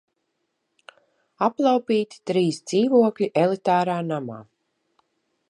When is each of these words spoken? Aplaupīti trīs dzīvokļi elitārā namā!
Aplaupīti 1.47 2.23
trīs 2.31 2.59
dzīvokļi 2.73 3.31
elitārā 3.45 4.01
namā! 4.09 4.41